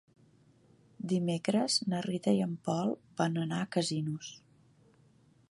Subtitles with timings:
[1.11, 4.33] Dimecres na Rita i en Pol van a Casinos.